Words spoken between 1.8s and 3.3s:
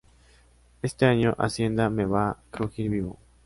me va a crujir vivo